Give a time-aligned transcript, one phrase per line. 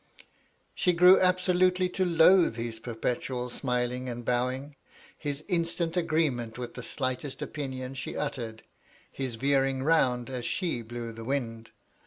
[0.73, 4.75] She grew absolutely to loathe his perpetual smiling and bowing;
[5.15, 8.63] his instant agreement with the slightest opinion she uttered;
[9.11, 11.69] his veering round as she blew the wind.